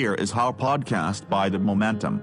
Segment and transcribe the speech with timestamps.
[0.00, 2.14] Here is our podcast by The Momentum.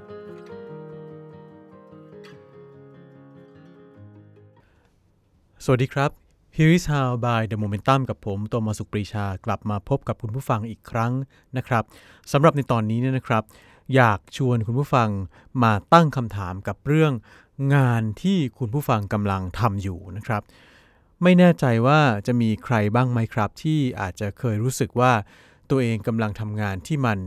[5.63, 6.11] สวัสดีครับ
[6.57, 11.13] Here is how by the momentum กับผมโตมาสุขปรีชากลับมาพบกับคุณผู้ฟังอีกครั้ง
[11.57, 11.83] นะครับ
[12.31, 13.43] สำหรับในตอนนี้เนี่ยนะครับ
[13.95, 15.09] อยากชวนคุณผู้ฟัง
[15.63, 17.13] มาตั้งคำถามกับเรื่อง
[17.75, 20.41] งานที่คุณผู้ฟังกำลังทำอยู่นะครับ
[21.23, 25.11] ไม่แน่ใจว่าจะมีใครบ้างไหมครับ ที่อาจจะเคยรู้สึกว่า
[25.69, 27.19] ตัวเองกำลังทำงานที่มัน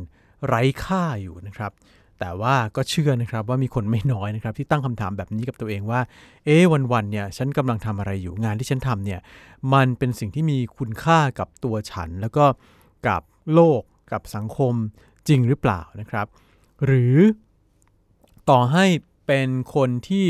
[0.47, 1.73] ไร้ค่าอยู่นะครับ
[2.19, 6.01] แต่ว่าก็เชื่อนะครับว่ามีคนไม่น้อยนะครับที่ตั้งคำถามแบบนี้กับตัวเองว่า
[6.45, 9.21] เอ๊ะวันๆเนี่ยฉันกำลังทำอะไรอยู่งานที่ฉันทำเนี่ย
[9.75, 12.45] มันเป็นสิ่งที่มีคุณค่ากับตัวฉัน แล้วก็
[13.07, 13.23] กับ
[13.55, 14.75] โลกกับสังคม
[15.29, 16.27] จริงหรือเปล่านะครับ
[16.85, 17.17] หรือ
[18.51, 18.87] ต่อให้
[19.27, 20.27] เป็นคนที่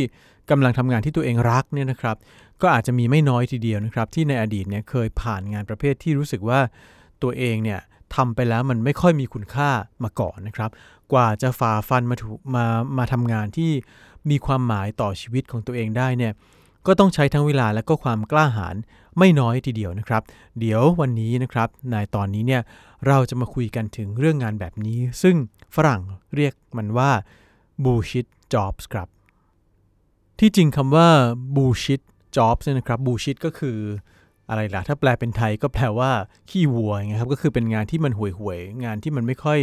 [0.51, 2.17] กำลังทำงานที่ตัวเองรักเนี่ยนะครับ
[2.62, 6.61] ก็อาจจะมีไม่น้อยทีเดียวนะครับ ที่ในอดีตเนี่ยเคยผ่านงานประเภทที่รู้สึกว่า
[7.23, 7.81] ตัวเองเนี่ย
[8.15, 9.71] ทำไปแล้วมันไม่ค่อยมีคุณค่า
[10.05, 10.70] มาก่อนนะครับ
[11.12, 12.64] กว่าจะฝ่าฟันมาถูมา
[12.98, 13.70] มาทำงานที่
[14.31, 16.33] มีความหมายต่อชีวิตของตัวเองได้เนี่ย
[16.86, 18.77] ก็ต้องใช้ทั้งเวลาและก็ความกล้าหาญ
[19.19, 20.23] ไม่น้อยทีเดียวนะครับ
[20.61, 22.62] เดี๋ยววันนี้นะครับในตอนนี้เนี่ย
[23.06, 25.36] เราจะมาคุยกันถึงเรื่องงานแบบนี้ ซึ่ง
[25.75, 26.03] ฝรั่ง
[26.34, 27.11] เรียกมันว่า
[27.84, 29.08] bullshit jobs ครับ
[30.41, 31.08] ที่จริงคำว่า
[31.56, 32.03] bullshit
[32.36, 33.79] jobs เนี่ยนะครับ bullshit ก็คือ
[34.48, 36.11] อะไรล่ะถ้าแปลเป็นไทยก็แปลว่า
[36.51, 39.59] ขี้วัวไงครับก็คือเป็นงานที่มันห่วยหวยงานที่มันไม่ค่อย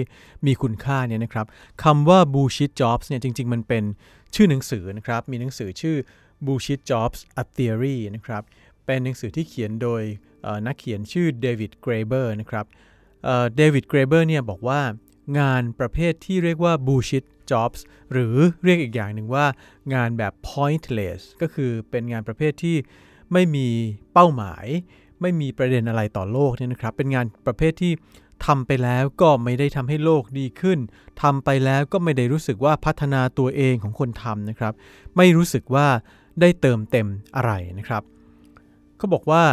[0.45, 1.45] มีคุณค่าเนี่ยนะครับ
[1.83, 3.83] คำว่า bullshit jobs เนี่ยจริง ๆ มันเป็น
[4.35, 5.97] ชื่อหนังสือนะครับมีหนังสือชื่อ
[6.45, 8.43] bullshit jobs a theory นะครับ
[8.85, 10.01] เป็นหนังสือที่เขียนโดย
[10.65, 12.65] นักเขียนชื่อเดวิดเกรเบอร์นะครับ
[13.57, 14.81] เดวิดเกรเบอร์เนี่ยบอกว่า
[15.39, 17.79] งานประเภทที่เรียกว่า bullshit jobs
[18.11, 19.45] หรือเรียกอีกอย่างหนึ่งว่า
[19.93, 22.77] งานแบบ pointless ก็คือเป็นงานประเภทที่
[23.33, 23.67] ไม่มี
[24.13, 24.65] เป้าหมาย
[25.21, 27.93] ไม่มีประเด็นอะไรต่อโลกเนี่ยนะครับ เป็นงานประเภทที่
[28.45, 30.79] ทำไปแล้วก็ไม่ได้ทำให้โลกดีขึ้น
[31.21, 34.73] ทำไปแล้วก็ไม่ได้รู้สึกว่าพัฒนาตัวเองของคนทำนะครับ
[35.17, 35.87] ไม่รู้สึกว่า
[36.41, 38.03] ได้เติมเต็มอะไรนะครับ
[38.97, 39.43] เขาบอกว่า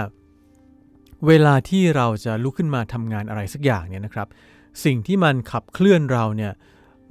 [1.27, 4.29] เวลาที่เราจะลุกขึ้นมาทำงานอะไรสักอย่างเนี่ยนะครับ
[4.85, 6.53] สิ่งที่มันขับเคลื่อนเราเนี่ย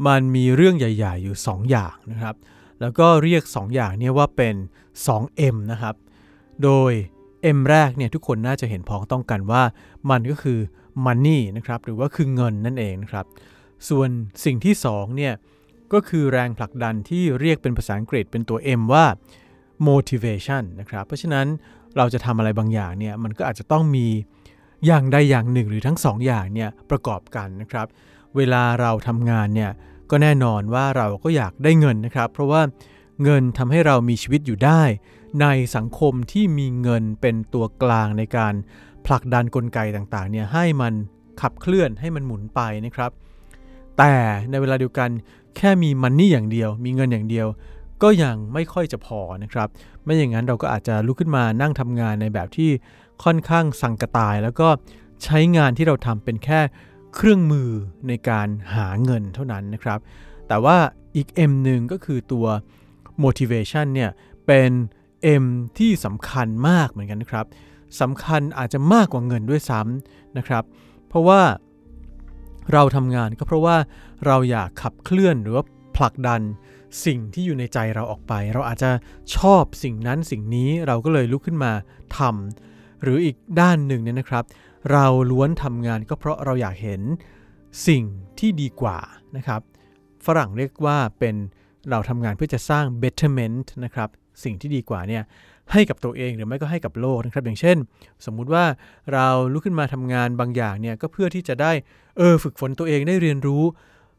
[0.07, 2.35] มันมีเรื่องใหญ่ ๆ อยู่ 2 อย่างนะครับ
[2.81, 4.55] แล้วก็เรียก 2 อย่างเนี่ยว่าเป็น
[5.07, 5.95] 2M นะครับ
[6.63, 6.91] โดย
[7.57, 9.63] M แรกเนี่ยทุกคนน่าจะเห็นพ้องต้องกันว่า
[10.09, 10.59] มันก็คือ
[11.05, 13.25] money นะครับหรือว่าคือเงินนั่นเองนะครับ
[13.89, 14.09] ส่วน
[14.45, 15.33] สิ่งที่2เนี่ย
[15.93, 19.05] ก็คือแรงผลักดันที่เรียกเป็นภาษาอังกฤษเป็นตัว M ว่า
[19.87, 21.47] motivation นะครับ เพราะฉะนั้น
[21.97, 24.07] เราจะทำอะไรบางอย่างเนี่ยมันก็อาจจะต้องมี
[24.85, 27.87] อย่างใดอย่างหนึ่งหรือทั้งสองอย่างเนี่ยประกอบกันนะครับ
[28.35, 29.71] เวลาเราทำงานเนี่ย
[30.11, 32.61] ก็แน่นอนว่าเราก็อยากได้เงินนะครับ เพราะว่า
[33.23, 34.81] เงินทำให้เรามีชีวิตอยู่ได้
[35.41, 38.53] ในสังคมที่มีเงินเป็นตัวกลางในการ
[39.05, 40.93] ผลักดันกลไกต่างๆเนี่ยให้มัน
[41.41, 43.11] ขับเคลื่อนให้มันหมุนไปนะครับ
[43.97, 44.13] แต่
[44.49, 45.09] ในเวลาเดียวกัน
[45.57, 47.47] แค่มีมันนี่อย่างเดียว มีเงินอย่างเดียว
[48.03, 49.67] ก็ยังไม่ค่อยจะพอนะครับ
[50.03, 52.71] ไม่อย่างนั้นเราก็อาจจะลุกขึ้นมานั่งทำงานในแบบที่
[53.23, 54.67] ค่อนข้างสังกตาย แล้วก็
[55.23, 56.59] ใช้งานที่เราทำเป็นแค่
[57.15, 57.69] เครื่องมือ
[58.07, 59.99] ในการหาเงินเท่านั้นนะครับ
[60.47, 60.77] แต่ว่า
[61.15, 62.45] อีก M หนึ่งก็คือตัว
[63.23, 64.11] motivation เนี่ย
[64.47, 64.71] เป็น
[65.43, 65.45] M
[65.77, 67.45] ที่สำคัญมากเหมือนกันนะครับ
[68.01, 70.63] สำคัญอาจจะมากกว่าเงินด้วยซ้ำนะครับ
[71.07, 71.41] เพราะว่า
[72.73, 73.75] เราทำงานก็เพราะว่า
[74.25, 75.63] เราอยากขับเคลื่อนหรือว่า
[75.97, 76.41] ผลักดัน
[77.05, 78.91] สิ่งที่อยู่ในใจเราออกไป เราอาจจะ
[79.37, 81.71] ชอบสิ่งนั้นสิ่งนี้เราก็เลยลุกขึ้นมา
[82.17, 84.43] ทำหรืออีกด้านหนึ่งเนี่ยนะครับ
[84.91, 87.01] เราล้วนทำงานก็เพราะเราอยากเห็น
[87.87, 88.03] สิ่ง
[88.39, 88.97] ที่ดีกว่า
[89.35, 89.61] นะครับ
[90.25, 91.35] ฝรั่งเรียกว่าเป็น
[91.89, 94.09] เราทำงานเพื่อจะสร้าง betterment นะครับ
[94.43, 95.23] สิ่งที่ดีกว่าเนี่ย
[95.73, 97.77] ให้กับตัวเองหรือไม่ก็ให้กับโลกนะครับ อย่างเช่น
[98.25, 98.65] สมมุติว่า
[99.13, 101.71] เราลุกขึ้นมาทำงานบางอย่างเนี่ยก็เพื่อที่จะได้
[102.17, 103.63] เออฝึกฝนตัวเองได้เรียนรู้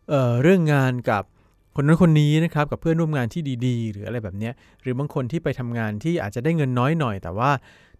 [0.08, 1.22] เออเรื่องงานกับ
[1.76, 7.50] คนนั้นคนนี้นะครับกับเพื่อนร่วมงานที่ดีๆ หรืออะไรแบบเนี้ยหรือบางคนที่ไปทำงานที่อาจจะได้เงินน้อยหน่อย แต่ว่า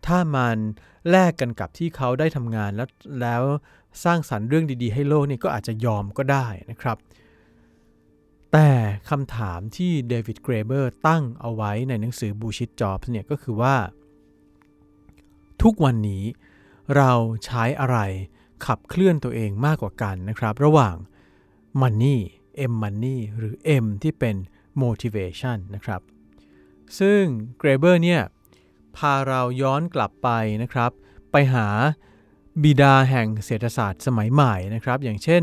[0.06, 0.56] ถ้ามัน
[1.10, 2.88] แลกกันกับที่เขาได้ทำงานแล้ว
[3.22, 3.42] แล้ว
[4.04, 6.96] สร้างสรรค์เรื่องดีๆ ให้โลกนี่ก็อาจจะยอมก็ได้นะครับ
[8.58, 8.74] แต่
[9.10, 13.76] คำถามที่เดวิดเกรเบอร์ตั้งเอาไว้ในหนังสือ Bullshit Jobs เนี่ยก็คือว่า
[15.62, 16.24] ทุกวันนี้
[16.96, 17.12] เรา
[17.44, 17.98] ใช้อะไร
[18.66, 20.96] ขับเคลื่อนตัวเองมากกว่ากันนะครับ ระหว่าง
[21.80, 22.18] Money
[22.70, 24.36] M Money หรือ M ที่เป็น
[24.82, 26.00] motivation นะครับ
[26.98, 27.22] ซึ่ง
[27.58, 28.22] เกรเบอร์เนี่ย
[28.96, 30.28] พาเราย้อนกลับไป
[30.62, 30.90] นะครับ
[31.32, 31.66] ไปหา
[32.62, 35.42] บิดาแห่งเศรษฐศาสตร์สมัยใหม่นะครับ อย่างเช่น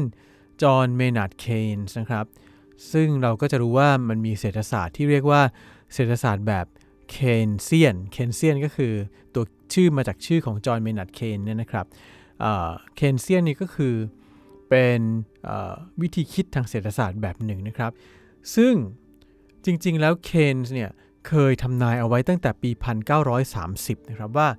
[0.61, 1.45] จอห์นเมนาร์ด เค
[1.77, 2.27] นส์นะครับ
[2.91, 5.41] ซึ่งเราก็จะรู้ว่ามันมีเศรษฐศาสตร์ที่เรียกว่า
[5.93, 6.65] เศรษฐศาสตร์แบบ
[7.11, 8.93] เคนเซียนเคนเซียนก็คือ
[9.33, 11.85] ตัวชื่อมาจากชื่อของจอห์นเมนาร์ดเคนเนี่ยนะครับ
[12.95, 13.95] เคนเซียนนี่ก็คือ
[14.69, 15.01] เเป็น
[16.01, 17.91] วิธีคิดทางเศรษฐศาสตร์แบบหนึ่งนะครับ
[18.55, 18.73] ซึ่ง
[19.65, 20.89] จริงๆ แล้วเคนส์เนี่ย
[21.27, 22.71] เคยทำนายเอาไว้ตั้งแต่ปี
[23.59, 24.49] 1930 นะครับว่า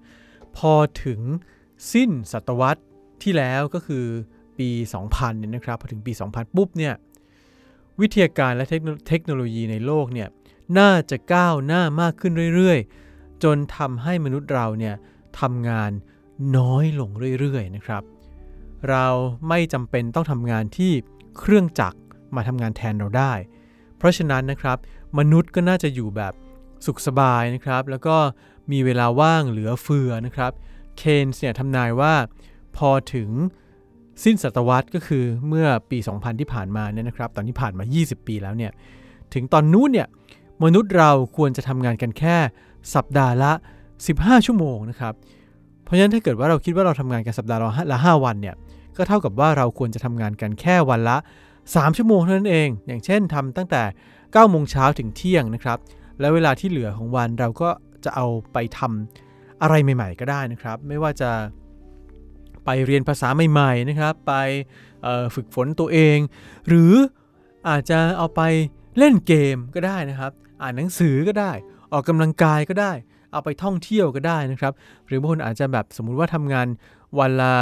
[0.57, 0.73] พอ
[1.05, 1.21] ถึง
[1.93, 2.83] สิ้นศตวรรษ
[3.23, 4.05] ที่แล้วก็คือ
[4.59, 4.69] ปี
[5.05, 6.95] 2000 เนี่ยนะครับ พอถึงปี 2000 ปุ๊บเนี่ย
[8.01, 8.67] วิทยาการและ
[9.09, 10.29] เทคโนโลยีในโลกเนี่ย
[10.79, 14.95] น่าจะก้าวหน้ามากขึ้นเรื่อยๆ จนทำให้มนุษย์เราเนี่ย
[15.41, 15.91] ทำงาน
[16.57, 17.11] น้อยลง
[17.41, 18.03] เรื่อยๆนะครับ
[18.89, 19.07] เรา
[19.49, 20.93] ไม่จำเป็นต้องทำงานที่
[21.39, 21.99] เครื่องจักร
[22.37, 23.33] มาทำงานแทนเราได้
[23.99, 24.79] เพราะฉะนั้นนะครับ
[25.19, 26.33] มนุษย์ก็น่าจะอยู่แบบ
[26.87, 28.17] สุขสบายนะครับ แล้วก็
[28.73, 30.53] มีเวลาว่างเหลือเฟือนะครับ
[30.97, 32.15] เคนส์เนี่ยทำนายว่า
[32.77, 33.31] พอถึง
[34.23, 38.73] สิ้นศตวรรษก็คือเมื่อปี 2000 ที่ผ่านมาเนี่ยนะครับ ตอนนี้ผ่านมา 20 ปีแล้วเนี่ย
[39.35, 40.09] ถึงตอนนู้นเนี่ย
[40.65, 42.37] มนุษย์เราควรจะทำงานกันแค่
[42.95, 43.53] สัปดาห์ละ
[43.99, 45.15] 15 ชั่วโมงนะครับ
[45.85, 47.61] เพราะฉะนั้นถ้าเกิดว่าเราคิดว่าเราทำงานกันสัปดาห์
[47.93, 48.55] ละ 5 วันเนี่ย
[48.97, 51.17] ก็เท่ากับว่าเราควรจะทำงานกันแค่วันละ
[51.59, 53.83] 3 ชั่วโมงเท่านั้นเอง อย่างเช่นทำตั้งแต่
[54.17, 55.79] 9โมงเช้าถึงเที่ยงนะครับ
[56.21, 57.69] แล้วเวลาที่เหลือของวันเราก็
[58.05, 61.31] จะเอาไปทำอะไรใหม่ ๆ ก็ได้นะครับ ไม่ว่าจะ
[62.65, 64.33] ไปเรียนภาษาใหม่ๆนะครับ ไป
[65.35, 66.19] ฝึกฝนตัวเอง
[66.69, 66.93] หรือ
[67.69, 68.41] อาจจะเอาไป
[68.99, 70.33] เล่นเกมก็ได้นะครับ
[70.63, 71.53] อ่านหนังสือก็ได้
[71.93, 72.93] ออกกำลังกายก็ได้
[73.33, 74.73] เอาไปท่องเที่ยวก็ได้นะครับ
[75.07, 76.67] หรือบางคนอาจจะแบบสมมุติว่าทำงาน
[77.19, 77.55] วันละ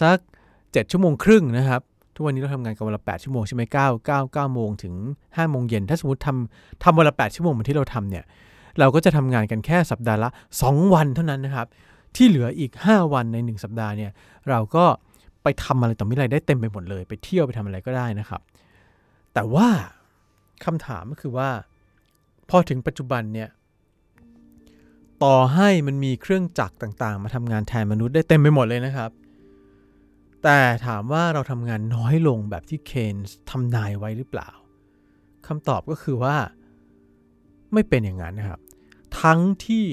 [0.00, 0.18] สัก
[0.54, 1.80] 7 ชั่วโมงครึ่งนะครับ
[2.14, 3.76] ทุกวันนี้เราทำงานกันวันละ 8 ชั่วโมงใช่ไหม9
[4.08, 4.94] 9 9โมงถึง
[5.26, 8.24] 5 โมงเย็น ถ้าสมมติทำทำวันละ 8 ชั่วโมงเหมือนที่เราทำเนี่ย
[8.78, 10.30] เราก็จะทำงานกันแค่สัปดาห์ละ
[10.62, 11.66] 2 วันเท่านั้นนะครับ
[12.16, 14.10] ที่เหลืออีก 5 วันใน 1 สัปดาห์เนี่ย
[14.50, 14.84] เราก็
[15.42, 18.40] ไปทำอะไรต่อไม่อะไรได้เต็มไปหมดเลย ไปเที่ยวไปทำอะไรก็ได้นะครับ
[19.34, 19.68] แต่ว่า
[20.64, 21.50] คำถามก็คือว่า
[22.50, 23.48] พอถึงปัจจุบันเนี่ย
[25.24, 29.10] ต่อให้มันมีเครื่องจักรต่างๆ มาทำงานแทนมนุษย์ได้เต็มไปหมดเลยนะครับ
[30.42, 34.50] แต่ถามว่าเราทำงานน้อยลงแบบที่เคนส์ทำนายไว้หรือเปล่า
[35.46, 36.36] คำตอบก็คือว่า
[37.72, 38.60] ไม่เป็นอย่างนั้นนะครับ
[39.22, 39.84] ทั้งที่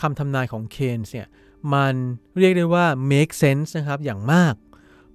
[0.00, 1.28] คำทำนายของเคนส์เนี่ย
[1.74, 1.94] มัน
[2.38, 4.54] เรียกได้ว่า make sense นะครับอย่างมาก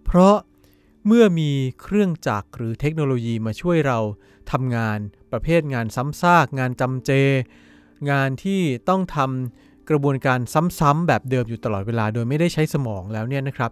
[0.06, 0.36] เพราะ
[1.08, 1.52] เมื่อมี
[1.82, 4.00] เครื่องจักรหรือเทคโนโลยีมาช่วยเรา
[4.52, 5.00] ทำงาน
[5.32, 7.12] ประเภทงานซ้ำซาก งานจำเจ
[8.12, 10.40] งานที่ต้องทำกระบวนการ
[10.80, 13.72] ซ้ำๆแบบเดิมอยู่ตลอดเวลา โดยไม่ได้ใช้สมองแล้วเนี่ยนะครับ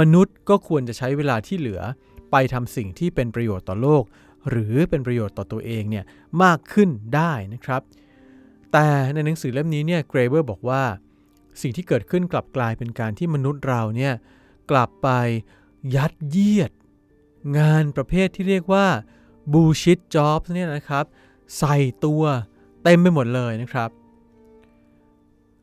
[0.00, 1.80] มนุษย์ก็ควรจะใช้เวลาที่เหลือ
[2.30, 4.02] ไปทำสิ่งที่เป็นประโยชน์ต่อโลก
[4.50, 6.04] หรือเป็นประโยชน์ต่อตัวเองเนี่ย
[6.42, 7.82] มากขึ้นได้นะครับ
[8.72, 10.82] แต่ในหนังสือเล่มนี้เนี่ยเกรเบอร์บอกว่า
[11.60, 14.14] สิ่งที่เกิดขึ้นกลับกลายเป็นการที่มนุษย์เราเนี่ย
[14.70, 15.08] กลับไป
[15.96, 16.70] ยัดเยียด
[17.58, 18.86] งานประเภทที่เรียกว่า
[19.52, 21.04] bullshit jobs เนี่ยนะครับ
[21.58, 22.22] ใส่ตัว
[22.82, 23.90] เต็มไปหมดเลยนะครับ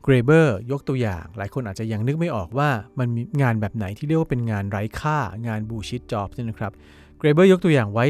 [0.02, 6.72] เกรเบอร์ยกตัวอย่าง หลายคนอาจจะยังนึกไม่ออกว่ามันมีงานแบบไหนที่เรียกว่าเป็นงานไร้ค่างาน bullshit jobs เนี่ยนะครับ
[7.18, 8.06] เกรเบอร์ยกตัวอย่างไว้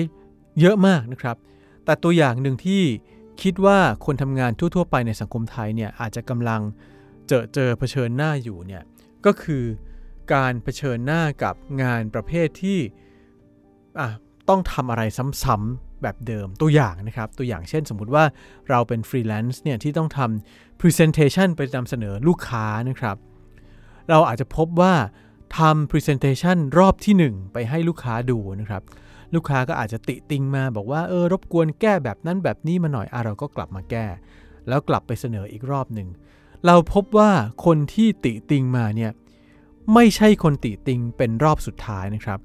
[0.61, 1.37] เยอะมากนะครับ
[1.85, 2.83] แต่ตัวอย่างหนึ่งที่
[3.43, 6.61] คิดว่าคนทำงานทั่ว ๆ ไปในสังคมไทยเนี่ยอาจจะกำลัง
[7.31, 8.83] เจอเจอเผชิญหน้าอยู่เนี่ย
[9.27, 9.65] ก็คือ
[10.35, 12.79] การเผชิญหน้ากับงานประเภทที่
[14.49, 15.03] ต้องทำอะไร
[15.43, 18.25] ซ้ำๆแบบเดิมตัวอย่างนะครับ ตัวอย่างเช่นสมมุติว่า
[18.71, 23.17] เราเป็นฟรีแลนซ์เนี่ยที่ต้องทำ Presentation ไปนำเสนอลูกค้านะครับ
[24.11, 24.95] เราอาจจะพบว่า
[25.59, 28.83] ทำ Presentation รอบที่ 1 ไปให้ลูกค้าดูนะครับ
[29.35, 34.07] ลูกค้าก็อาจจะติติงมาบอกว่าเออรบกวนแก้แบบนั้นแบบนี้มาหน่อยอะเราก็กลับมาแก้
[34.69, 36.09] แล้วกลับไปเสนออีกรอบหนึ่ง
[36.67, 37.31] เราพบว่า
[37.65, 39.11] คนที่ติติงมาเนี่ย
[39.95, 42.41] ไม่ใช่คนติติงเป็นรอบสุดท้ายนะครับ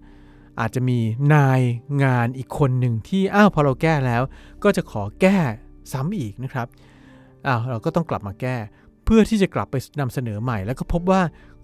[0.59, 0.99] อาจจะมี
[1.33, 1.61] นาย
[2.03, 4.21] งานอีกคนหนึ่งที่อ้าวพอเราแก้แล้ว
[4.63, 5.37] ก็จะขอแก้
[5.91, 6.67] ซ้ำอีกนะครับ
[7.47, 8.55] อ้าวเราก็ต้องกลับมาแก้
[9.05, 11.21] เพื่อที่จะกลับไปนำเสนอใหม่ แล้วก็พบว่า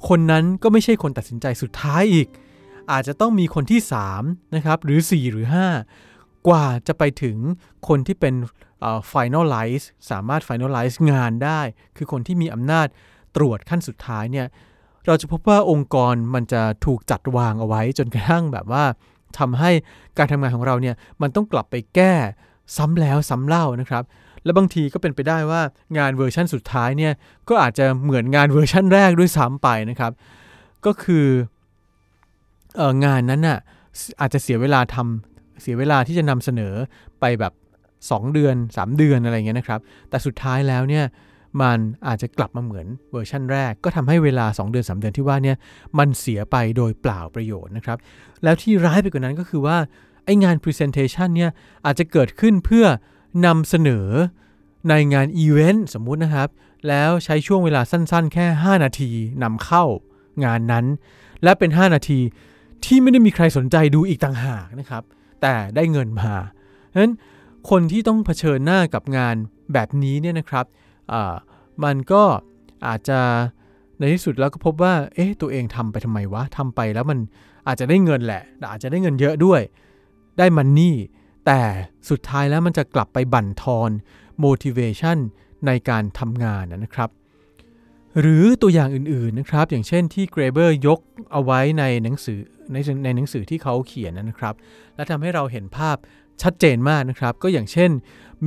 [0.08, 2.28] คนนั้นก็ไม่ใช่คนตัดสินใจสุดท้ายอีก
[2.92, 3.80] อาจจะต้องมีคนที่
[4.18, 5.48] 3นะครับหรือ 4 หรือ
[5.98, 7.38] 5 กว่าจะไปถึง
[7.88, 8.34] คนที่เป็น
[9.14, 11.62] finalize สามารถ finalize งานได้
[11.98, 12.88] คือคนที่มีอำนาจ
[13.36, 14.48] ตรวจขั้นสุดท้ายเนี่ย
[15.08, 18.84] เราจะพบว่าองค์กรมันจะถูกจัดวางเอาไว้จนกระทั่งแบบว่า
[19.40, 19.72] ทำให้
[20.18, 22.14] การทำงานของเราเนี่ยมันต้องกลับไปแก้
[22.78, 24.04] ซ้ำแล้วซ้ำเล่านะครับ
[24.44, 25.62] และบางทีก็เป็นไปได้ว่า
[25.98, 27.14] งานเวอร์ชั่นสุดท้ายเนี่ย
[27.50, 30.12] ก็อาจจะเหมือนงานเวอร์ชั่นแรกด้วยซ้ำไปนะครับ
[30.86, 31.28] ก็คือ
[32.80, 33.60] อองานนั้นน่ะ
[34.22, 36.74] อาจจะเสียเวลาทำเสียเวลาที่จะนำเสนอ
[37.20, 37.54] ไปแบบ
[38.10, 39.80] 2 เดือน 3 เดือนอะไรเงี้ยนะครับ
[40.10, 41.06] แต่สุดท้ายแล้วเนี่ย
[41.62, 45.58] มันอาจจะกลับมาเหมือนเวอร์ชันแรก ก็ทำให้เวลา 2 เดือน 3 เดือนที่ว่าเนี่ย
[45.98, 47.98] มันเสียไปโดยเปล่าประโยชน์นะครับ
[48.44, 49.78] แล้วที่ร้ายไปกว่านั้นก็คือว่า
[50.26, 51.52] ไองาน Presentation เนี่ย
[51.86, 52.86] อาจจะเกิดขึ้นเพื่อ
[53.46, 54.08] นำเสนอ
[54.90, 56.50] ในงานอีเวนต์สมมุตินะครับ
[56.88, 59.12] แล้วใช้ช่วงเวลาสั้นๆ แค่ 5 นาที
[59.44, 59.84] นำเข้า
[60.46, 60.86] งานนั้น
[61.44, 62.20] และเป็น 5 นาที
[62.86, 65.04] ที่ไม่ได้มีใครสนใจดูอีกต่างหากนะครับ
[65.42, 66.34] แต่ได้เงินมา
[66.94, 67.14] ฉะนั้น
[67.70, 69.36] คนที่ต้องเผชิญหน้ากับงาน
[69.74, 70.66] แบบนี้เนี่ยนะครับ
[71.84, 72.24] มันก็
[72.88, 73.20] อาจจะ
[74.00, 77.20] ในที่สุดแล้วก็พบว่า เอ๊ะ ตัวเองทำไปทำไมวะทำไปแล้วมัน
[77.68, 79.62] อาจจะได้เงินแหละ อาจจะได้เงินเยอะด้วย
[80.38, 80.96] ได้มันนี่
[81.46, 81.62] แต่
[82.10, 83.90] สุดท้ายแล้วมันจะกลับไปบั่นทอน
[84.46, 85.18] motivation
[85.68, 87.10] ในการทำงานนะครับ
[88.20, 91.00] หรือตัวอย่างอื่นๆนะครับ อย่างเช่นที่เกรเบอร์ยก
[91.32, 92.40] เอาไว้ในหนังสือ
[92.72, 94.56] ในในหนังสือที่เขาเขียนนะครับ
[94.96, 95.98] และทำให้เราเห็นภาพ
[96.42, 97.92] ชัดเจนมากนะครับ ก็อย่างเช่น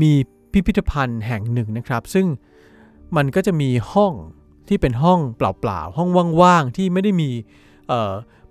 [0.02, 0.12] มี
[0.52, 2.26] พิพิธภัณฑ์แห่งหนึ่งนะครับ ซึ่ง
[3.16, 4.12] มันก็จะมีห้อง
[4.68, 6.08] ที่เป็นห้องเปล่าๆ ห้อง
[6.42, 7.30] ว่างๆ ที่ไม่ได้มี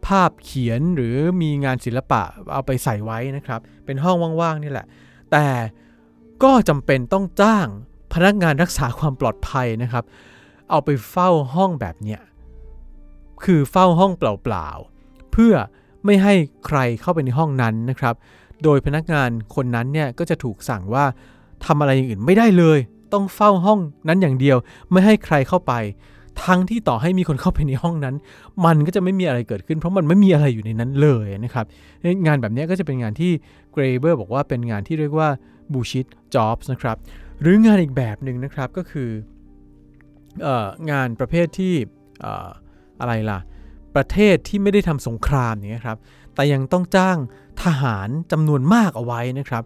[0.07, 2.21] ภาพเขียนหรือมีงานศิลปะ
[2.53, 4.85] เอาไปใส่ไว้นะครับ เป็นห้องว่างๆ นี่แหละ
[5.31, 5.45] แต่
[6.43, 7.67] ก็จำเป็นต้องจ้าง
[8.13, 10.03] พนักงานรักษาความปลอดภัยนะครับ
[10.69, 12.21] เอาไปเฝ้าห้องแบบเนี้ย
[13.43, 15.53] คือเฝ้าห้องเปล่าๆ เพื่อ
[16.05, 16.33] ไม่ให้
[16.65, 18.15] ใครเข้าไปในห้องนั้นนะครับ
[18.63, 21.05] โดยพนักงานคนนั้นเนี่ยก็จะถูกสั่งว่า
[21.65, 22.79] ทำอะไรอย่างอื่นไม่ได้เลย
[23.13, 24.57] ต้องเฝ้าห้องนั้นอย่างเดียว
[24.91, 25.73] ไม่ให้ใครเข้าไป
[26.45, 28.15] ทั้งที่ต่อให้มีคนเข้าไปในห้องนั้น
[28.65, 31.65] มันก็จะไม่มีอะไรเกิดขึ้น เพราะมันไม่มีอะไรอยู่ในนั้นเลยนะครับ
[32.25, 33.31] งานแบบนี้ก็จะเป็นงานที่
[33.71, 35.29] เกรเบอร์บอกว่าเป็นงานที่เรียกว่า
[35.73, 36.05] บูชิต
[36.35, 36.97] จ็อบส์นะครับ
[37.41, 39.09] หรืองานอีกแบบหนึ่งนะครับก็คือ
[40.45, 40.47] อ
[40.91, 41.73] งานประเภทที่
[43.01, 43.39] อะไรล่ะ
[43.95, 45.97] ประเทศที่ไม่ได้ทำสงครามอย่างนี้ครับ
[46.35, 47.17] แต่ยังต้องจ้าง
[47.63, 49.63] ทหารจำนวนมากเอาไว้นะครับ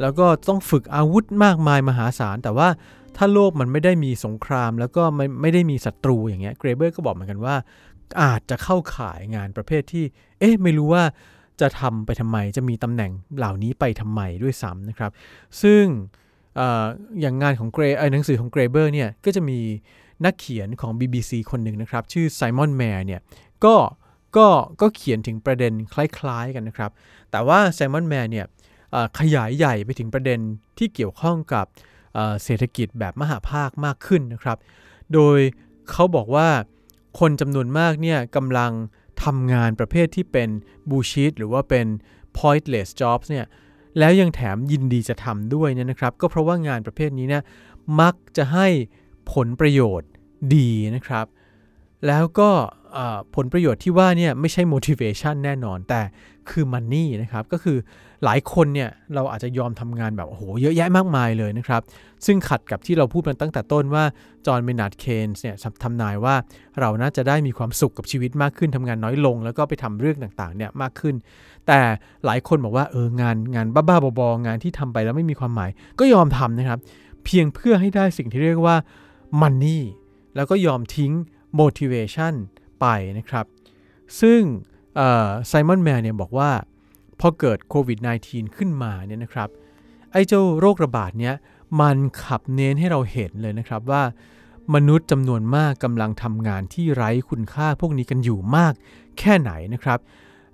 [0.00, 2.68] แล้วก็ต้องฝึกอาวุธมากมายมหาศาล แต่ว่า
[3.16, 7.54] ถ้าโลกมันไม่ได้มีสงคราม แล้วก็ไม่ไม่ได้มีศัตรูอย่างเงี้ยเกรเบอร์ก็บอกเหมือนกันว่า
[8.22, 10.04] อาจจะเข้าข่ายงานประเภทที่
[10.40, 11.04] เอ๊ะไม่รู้ว่า
[11.60, 15.10] จะทำไปทำไมจะมีตำแหน่งเหล่านี้ไปทำไมด้วยซ้ำนะครับ
[15.62, 15.84] ซึ่ง
[16.58, 16.60] อ
[17.20, 19.58] อย่างงานของเกรหนังสือของเกรเบอร์เนี่ยก็จะมี
[20.24, 23.20] นักเขียนของ BBC คนหนึ่งนะครับ ชื่อไซมอนแมร์เนี่ย
[23.64, 23.74] ก็
[24.36, 24.48] ก็
[24.80, 26.90] ก็เขียนถึงประเด็นคล้ายๆกันนะครับ
[27.30, 28.46] แต่ว่าไซมอนแมร์เนี่ย
[29.18, 30.40] ขยายใหญ่ไปถึงประเด็น
[30.78, 31.66] ที่เกี่ยวข้องกับ
[32.42, 34.58] เศรษฐกิจแบบมหาภาคมากขึ้นนะครับ
[35.14, 35.38] โดย
[35.90, 36.48] เขาบอกว่า
[37.20, 38.72] คนจำนวนมากเนี่ยกำลัง
[39.24, 40.48] ทำงานประเภทที่เป็น
[40.90, 41.86] บูชิตหรือว่าเป็น
[42.38, 43.46] pointless jobs เนี่ย
[43.98, 47.42] แล้วยังแถมยินดีจะทำด้วยเนี่ยนะครับ ก็เพราะว่างานประเภทนี้เนี่ย
[48.00, 48.68] มักจะให้
[49.32, 50.10] ผลประโยชน์
[50.56, 51.26] ดีนะครับ
[52.06, 52.50] แล้วก็
[53.34, 56.00] ผลประโยชน์ที่ว่าเนี่ยไม่ใช่ motivation แน่นอน แต่
[56.50, 57.78] คือ money นะครับ ก็คือ
[58.24, 61.82] หลายคนเนี่ยเราอาจจะยอมทำงานแบบโอ้โหเยอะแยะมากมายเลยนะครับ
[62.26, 64.04] ซึ่งขัดกับที่เราพูดมาตั้งแต่ต้นว่า
[64.46, 66.34] จอห์นเมนาร์ดเคนส์เนี่ยทำนายว่า
[66.80, 71.14] เราน่าจะได้มีความสุขกับชีวิตมากขึ้นทำงานน้อยลง แล้วก็ไปทำเรื่องต่างๆเนี่ยมากขึ้น
[71.66, 71.80] แต่
[72.24, 76.78] หลายคนบอกว่าเอองานงานบ้าๆบอๆงานที่ทำไปแล้วไม่มีความหมาย ก็ยอมทำนะครับ
[77.24, 78.76] เพียงเพื่อให้ได้สิ่งที่เรียกว่า
[79.40, 79.80] money
[80.36, 81.12] แล้วก็ยอมทิ้ง
[81.60, 82.34] motivation
[82.80, 82.86] ไป
[83.18, 83.46] นะครับ
[84.20, 84.40] ซึ่ง
[85.46, 86.50] ไซมอนแมนเนี่ยบอกว่า
[87.20, 89.48] พอเกิดโควิด -19 ขึ้นมาเนี่ยนะครับ
[90.12, 91.34] ไอ้เจ้าโรคระบาดเนี้ย
[91.80, 94.02] มันขับเน้นให้เราเห็นเลยนะครับว่า
[94.74, 98.72] มนุษย์จำนวนมากกำลังทำงานที่ไร้คุณค่าพวกนี้กันอยู่มาก
[99.18, 99.98] แค่ไหนนะครับ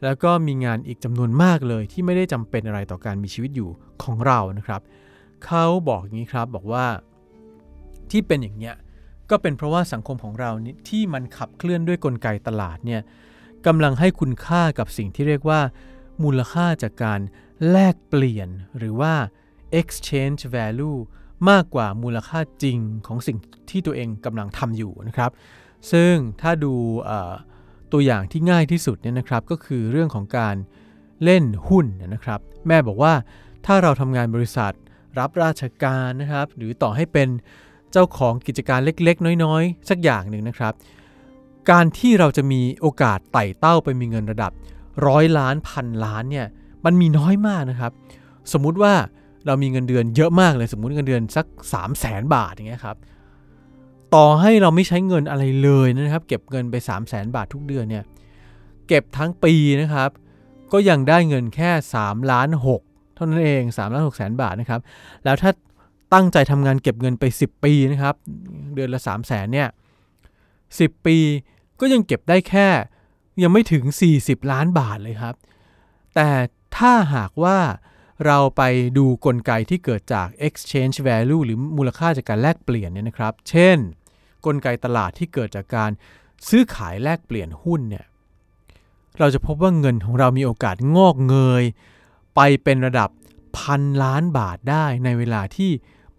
[0.04, 3.68] แล้วก็มีงานอีกจำนวนมากเลยที่ไม่ได้จำเป็นอะไรต่อการมีชีวิตอยู่
[4.02, 4.80] ของเรานะครับ
[5.44, 6.86] เขาบอกอย่างนี้ครับบอกว่า
[8.10, 8.74] ที่เป็นอย่างเนี้ย
[9.30, 13.00] ก็เป็นเพราะว่าสังคมของเรานี่ที่มันขับเคลื่อนด้วยกลไกตลาดเนี่ย
[13.66, 15.60] กำลังให้คุณค่ากับสิ่งที่เรียกว่า
[16.24, 17.20] มูลค่าจากการ
[17.70, 19.14] แลกเปลี่ยน หรือว่า
[19.80, 20.98] exchange value
[21.50, 23.38] มากกว่ามูลค่าจริงของสิ่ง
[23.70, 25.30] ที่ตัวเองกำลังทำอยู่นะครับ
[25.92, 26.74] ซึ่งถ้าดู
[27.92, 30.56] ตัวอย่างที่ง่ายที่สุดเนี่ยนะครับ ก็คือเรื่องของการ
[31.24, 33.14] เล่นหุ้นนะครับ แม่บอกว่า
[33.66, 34.72] ถ้าเราทำงานบริษัท
[35.18, 37.28] รับราชการนะครับ หรือต่อให้เป็น
[37.94, 40.72] เจ้าของกิจการเล็กๆ น้อยๆ สักอย่างหนึ่งนะครับ
[41.70, 44.52] การที่เราจะมีโอกาสไต่เต้าไปมีเงินระดับ
[45.06, 46.46] ร้อยล้านพันล้านเนี่ย
[46.84, 47.92] มันมีน้อยมากนะครับ
[48.52, 48.94] สมมุติว่า
[49.46, 52.96] เรามีเงินเดือนเยอะมากเลยสมมุติเงินเดือนสัก 3 0 0แสนบาทอย่างเงี้ยครับ
[54.14, 58.04] ต่อให้เราไม่ใช้เงินอะไรเลยนะครับ เก็บเงินไป 3 0 0แสนบาททุกเดือนเนี่ย
[58.88, 60.10] เก็บทั้งปีนะครับ
[60.72, 61.70] ก็ยังได้เงินแค่
[62.00, 62.48] 3ล้าน
[62.82, 64.80] 6เท่านั้นเอง3ล้าน6แสนบาทนะครับ
[65.24, 65.50] แล้วถ้า
[66.14, 68.14] ตั้งใจทำงานเก็บเงินไป 10 ปีนะครับ
[68.74, 69.68] เดือนละ 3 0 0แสนเนี่ย
[70.36, 71.16] 10 ปี
[71.80, 72.68] ก็ยังเก็บได้แค่
[73.42, 73.84] ยังไม่ถึง
[74.18, 75.34] 40 ล้านบาทเลยครับ
[76.14, 76.28] แต่
[76.76, 77.58] ถ้าหากว่า
[78.26, 78.62] เราไป
[78.98, 83.76] ดูกลไกที่เกิดจาก exchange value หรือมูลค่าจากการแลกเปลี่ยนเนี่ยนะครับ เช่น
[84.46, 85.90] กลไกตลาดที่เกิดจากการ
[86.48, 88.04] ซื้อขายแลกเปลี่ยนหุ้นเนี่ย
[89.18, 91.64] เราจะพบว่าเงินของเรามีโอกาสงอกเงย
[92.36, 93.10] ไปเป็นระดับ
[93.58, 95.70] พันล้านบาทได้ในเวลาที่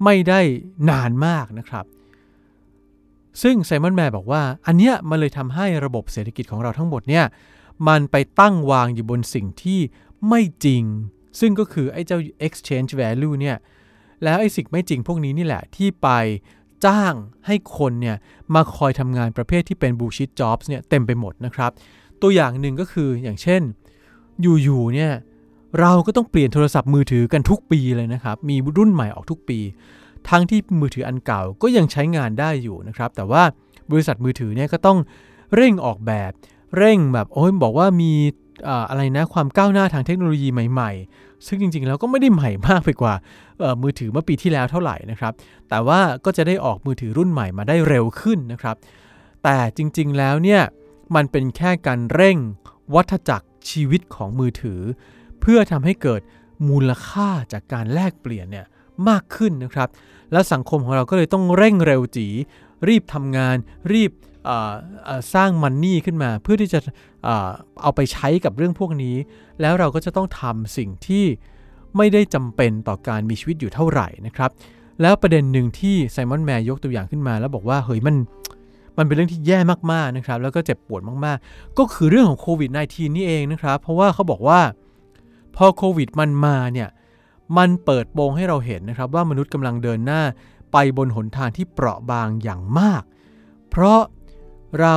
[0.06, 0.40] ไม่ได้
[0.90, 1.86] นานมากนะครับ
[3.42, 7.26] ซึ่งไซมอนแมร์บอกว่า อันเนี้ยมันเลยทำให้ระบบเศรษฐกิจของเราทั้งหมดเนี่ย
[7.88, 9.80] มันไปตั้งวางอยู่บนสิ่งที่
[10.30, 10.84] ไม่จริง
[11.40, 13.58] ซึ่งก็คือไอ้เจ้า exchange value เนี่ย
[14.24, 16.10] แล้วไอ้สิ่งไม่จริงพวกนี้นี่แหละที่ไป
[16.86, 17.14] จ้าง
[17.46, 18.18] ให้คนเนี่ย
[18.56, 21.72] มาคอยทำงานประเภทที่เป็น bullshit jobs เนี่ยเต็มไปหมดนะครับ
[22.22, 23.62] ตัวอย่างหนึ่งก็คืออย่างเช่น
[24.42, 25.12] อยู่ๆเนี่ย
[25.80, 29.60] เราก็ต้องเปลี่ยนโทรศัพท์มือถือกันทุกปีเลยนะครับ มีรุ่นใหม่ออกทุกปี
[30.30, 33.44] ทั้งที่มือถืออันเก่าก็ยังใช้งานได้อยู่นะครับ แต่ว่า
[33.92, 34.98] บริษัทมือถือเนี่ยก็ต้อง
[35.56, 36.32] เร่งออกแบบ
[36.78, 38.12] เร่งแบบโอ้ยบอกว่ามี
[38.90, 43.14] อะไรนะความก้าวหน้าทางเทคโนโลยีใหม่ ๆ ซึ่งจริงๆ แล้วก็ไม่ได้ใหม่มากไปกว่า
[43.82, 45.34] มือถือเมื่อปีที่แล้วเท่าไหร่นะครับ
[45.70, 48.76] แต่ว่าก็จะได้ออกมือถือรุ่นใหม่มาได้เร็วขึ้นนะครับ
[49.44, 50.62] แต่จริงๆ แล้วเนี่ย
[51.16, 52.38] มันเป็นแค่การเร่ง
[52.96, 54.82] วัฏจักรชีวิตของมือถือ
[55.48, 56.22] เพื่อทำให้เกิด
[56.70, 58.66] มูลค่าจากการแลกเปลี่ยนเนี่ย
[59.10, 59.90] มากขึ้นนะครับ
[60.32, 62.28] แล้วสังคมของเราก็เลยต้องเร่งเร็วจี
[62.88, 63.56] รีบทำงาน
[63.94, 64.12] รีบ
[65.34, 66.80] สร้างมันนี่ขึ้นมา เพื่อที่จะ
[67.82, 69.16] เอาไปใช้กับเรื่องพวกนี้
[69.62, 71.26] แล้วเราก็จะต้องทำสิ่งที่
[71.98, 74.50] ไม่ได้จำเป็นต่อการมีชีวิตอยู่เท่าไหร่นะครับ
[75.02, 78.16] แล้วประเด็นหนึ่งที่ไซมอนแมร์ยกตัวอย่างขึ้นมา แล้วบอกว่าเฮ้ยมัน
[78.98, 79.60] มันเป็นเรื่องที่แย่
[79.92, 84.60] มากๆนะครับ แล้วก็เจ็บปวดมากๆ ก็คือเรื่องของโควิด -19 นี่เองนะครับ เพราะว่าเขาบอกว่า
[85.56, 86.90] พอโควิดมันมาเนี่ย
[87.58, 90.22] มันเปิดโปงให้เราเห็นนะครับว่ามนุษย์กำลังเดินหน้า
[90.74, 93.04] ไปบนหนทางที่เปราะบางอย่างมาก
[93.70, 94.00] เพราะ
[94.80, 94.96] เรา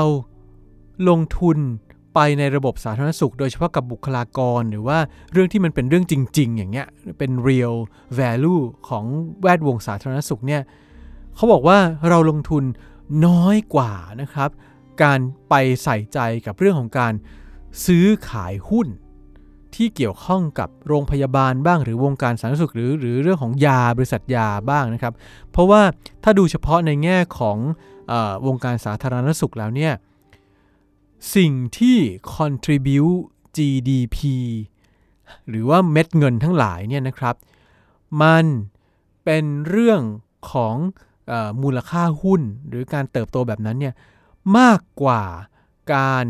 [1.08, 1.58] ลงทุน
[2.14, 4.98] ไปในระบบสาธารณสุข โดยเฉพาะกับบุคลากร หรือว่า
[5.32, 6.86] เรื่องที่มันเป็นเรื่องจริง ๆ อย่างเงี้ย
[7.18, 7.76] เป็น real
[8.18, 9.04] value ของ
[9.42, 10.62] แวดวงสาธารณสุขเนี่ย
[11.36, 12.64] เขาบอกว่าเราลงทุน
[13.26, 14.50] น้อยกว่านะครับ
[15.02, 17.12] การไปใส่ใจกับเรื่องของการ
[17.84, 18.86] ซื้อขายหุ้น
[19.78, 25.14] ที่เกี่ยวข้องกับโรงพยาบาลบ้างหรือวงการสาธารณสุขหรือหรือเรื่องของยาบริษัทยาบ้างนะครับ
[25.50, 25.82] เพราะว่า
[26.24, 27.58] ถ้าดูเฉพาะในแง่ของ
[28.10, 28.12] อ
[28.46, 29.92] วงการสาธารณสุขแล้วเนี่ย
[31.34, 31.98] สิ่งที่
[32.36, 33.18] contribute
[33.56, 34.16] GDP
[35.48, 37.36] หรือว่าเม็ดเงินทั้งหลายเนี่ยนะครับ
[38.22, 38.44] มัน
[39.24, 40.00] เป็นเรื่อง
[40.52, 40.76] ของ
[41.30, 43.94] อมูลค่าหุ้นหรือการเติบโตแบบนั้นเนี่ย
[44.58, 45.22] มากกว่า
[45.94, 46.26] การ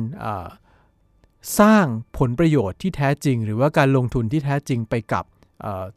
[1.60, 1.84] สร้าง
[2.18, 5.24] ผลประโยชน์ที่แท้จริง หรือว่าการลงทุนที่แท้จริงไปกับ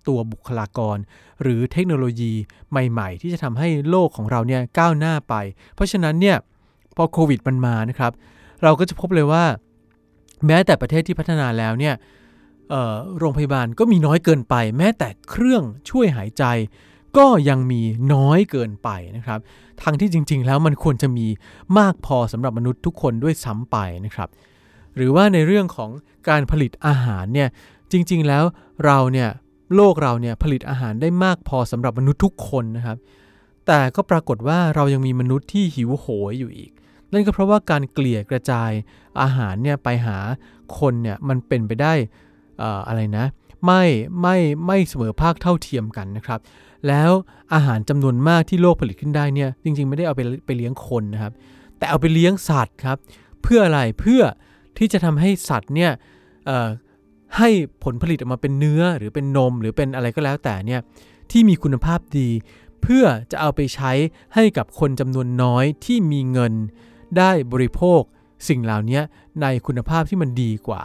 [0.08, 0.98] ตัวบุคลากร
[1.42, 2.34] หรือเทคโนโลยี
[2.72, 5.36] ใหม่ ๆ ที่จะทำให้โลกของเราเนี่ยก้าวหน้าไป
[5.76, 6.38] เพราะฉะนั้นเนี่ย
[6.96, 8.12] พอโควิดมันมานะครับ
[8.64, 9.44] เราก็จะพบเลยว่า
[10.48, 11.96] แม้แต่ประเทศที่พัฒนาแล้วเนี่ย
[13.18, 16.44] โรงพยาบาลก็มีน้อยเกินไป แม้แต่เครื่องช่วยหายใจ
[17.18, 17.82] ก็ยังมี
[18.14, 19.40] น้อยเกินไปนะครับ
[19.84, 21.28] ทั้งที่จริง ๆ แล้วมันควรจะมี
[21.80, 24.30] มากพอสำหรับมนุษย์ทุกคนด้วยซ้ำไปนะครับ
[24.96, 25.90] หรือว่าในเรื่องของ
[26.30, 27.50] การผลิตอาหารเนี่ย
[27.92, 28.44] จริง ๆ แล้ว
[28.86, 29.30] เราเนี่ย
[29.76, 32.98] โลกเราเนี่ยผลิตอาหารได้มากพอสำหรับมนุษย์ทุกคนนะครับ
[33.68, 36.72] แต่ก็ปรากฏว่าเรายังมีมนุษย์ที่หิวโหยอยู่อีก
[37.14, 38.72] นั่นก็เพราะว่าการเกลี่ยกระจาย
[39.22, 40.18] อาหารเนี่ยไปหา
[40.80, 41.94] คนเนี่ยมันเป็นไปได้
[42.88, 43.26] อะไรนะ
[43.66, 43.84] ไม่
[44.22, 46.40] ไม่ไม่เสมอภาคเท่าเทียมกันนะครับ
[46.88, 47.12] แล้ว
[47.54, 51.34] อาหารจำนวนมากที่โลกผลิตขึ้นได้เนี่ยจริง ๆ ไม่ได้เอาไปไปเลี้ยงคนนะครับ
[51.78, 52.98] แต่เอาไปเลี้ยงสัตว์ครับ
[53.42, 54.22] เพื่ออะไรเพื่อ
[54.84, 55.92] ที่จะทำให้สัตว์เนี่ย
[57.38, 57.50] ให้
[57.84, 60.82] ผลผลิตออกมาเป็นเนื้อหรือเป็นนมหรือเป็นอะไรก็แล้วแต่เนี่ย
[61.32, 62.30] ที่มีคุณภาพดี
[62.82, 63.92] เพื่อจะเอาไปใช้
[64.36, 66.54] ให้กับคนจำนวนน้อยที่มีเงิน
[67.18, 68.02] ได้บริโภค
[68.48, 69.02] สิ่งเหล่านี้
[69.42, 70.84] ในคุณภาพที่มันดีกว่า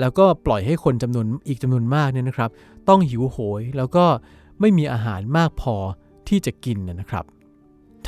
[0.00, 2.50] แล้วก็ปล่อยให้คนจำนวนอีกจำนวนมากเนี่ยนะครับ
[2.88, 4.04] ต้องหิวโหยแล้วก็
[4.60, 5.76] ไม่มีอาหารมากพอ
[6.28, 7.24] ที่จะกินนะครับ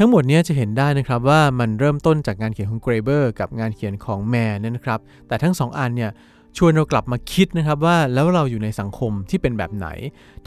[0.03, 6.11] ทั้งหมดนี้จะเห็นได้นะครับว่ามันเริ่มต้นจากงานเขียนของเกรเบอร์กับงานเขียนของแมนนะครับ แต่ทั้งสองอันเนี่ย
[6.57, 9.89] ชวนเรากลับมาคิดนะครับว่าแล้วเราอยู่ในสังคมที่เป็นแบบไหน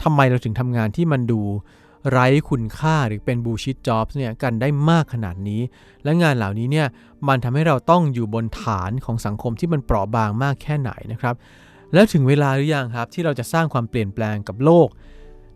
[0.02, 1.40] ทำไมเราถึงทำงานที่มันดู
[2.10, 5.60] ไร้คุณค่าหรือเป็นบูชิตจ็อบส์เนี่ยกันได้มากขนาดนี้
[6.04, 6.86] และงานเหล่านี้เนี่ย
[7.28, 11.34] มันทำให้เราต้องอยู่บนฐานของสังคมที่มันเปราะบางมากแค่ไหนนะครับ
[11.92, 14.88] แล้วถึงเวลาหรือยังครับที่เราจะสร้างความเปลี่ยนแปลงกับโลก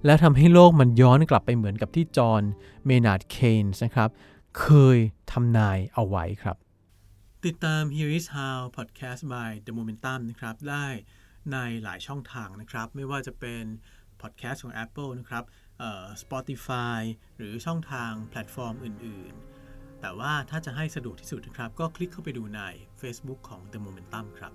[0.04, 2.42] และทำให้โลกมันย้อนกลับไปเหมือนกับที่จอห์น
[2.86, 4.10] เมนาร์ดเคนส์นะครับ
[4.60, 4.98] เคย
[5.32, 6.56] ทำนายเอาไว้ครับ
[7.46, 10.86] ติดตาม Here is How Podcast by The Momentum นะครับ ได้
[11.52, 13.64] ในหลายช่องทางนะครับ ไม่ว่าจะเป็น
[14.20, 15.44] Podcast ของ Apple นะครับ
[16.22, 17.00] Spotify
[17.36, 19.32] หรือช่องทางแพลตฟอร์มอื่น
[19.66, 22.60] ๆ แต่ว่าถ้าจะให้สะดวกที่สุดนะครับ ก็คลิกเข้าไปดูใน
[23.00, 24.52] Facebook ของ The Momentum ครับ